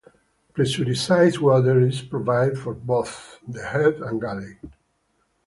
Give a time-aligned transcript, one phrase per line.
[0.55, 4.57] Pressurized water is provided for both the head and galley.